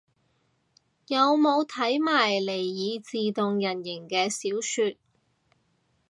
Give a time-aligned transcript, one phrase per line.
[1.05, 4.97] 有冇睇埋尼爾自動人形嘅小說